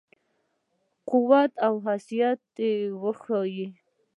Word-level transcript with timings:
قوت 1.09 1.51
او 1.65 1.73
حیثیت 1.87 2.41
وښيي. 3.01 3.67